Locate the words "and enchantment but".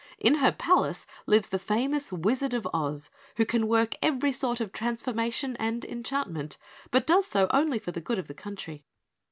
5.57-7.05